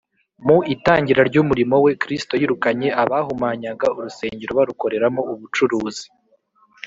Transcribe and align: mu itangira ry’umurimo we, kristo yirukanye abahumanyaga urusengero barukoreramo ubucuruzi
mu 0.45 0.57
itangira 0.73 1.21
ry’umurimo 1.29 1.75
we, 1.85 1.91
kristo 2.03 2.33
yirukanye 2.41 2.87
abahumanyaga 3.01 3.87
urusengero 3.97 4.51
barukoreramo 4.59 5.21
ubucuruzi 5.33 6.05